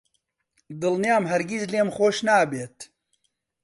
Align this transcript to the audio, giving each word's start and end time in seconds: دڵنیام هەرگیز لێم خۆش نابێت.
دڵنیام 0.81 1.23
هەرگیز 1.31 1.63
لێم 1.71 1.89
خۆش 1.95 2.17
نابێت. 2.27 2.77